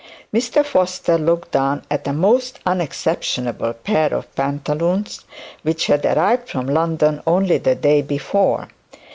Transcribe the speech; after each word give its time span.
Mr 0.33 0.65
Foster 0.65 1.15
looked 1.15 1.51
down 1.51 1.85
at 1.91 2.07
a 2.07 2.11
most 2.11 2.57
unexceptionable 2.65 3.71
pair 3.73 4.11
of 4.15 4.33
pantaloons, 4.35 5.25
which 5.61 5.85
had 5.85 6.03
arrived 6.07 6.49
from 6.49 6.65
London 6.65 7.21
only 7.27 7.59
the 7.59 7.75
day 7.75 8.01
before. 8.01 8.67